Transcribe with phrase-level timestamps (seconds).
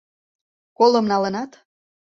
[0.77, 1.51] Колым налынат?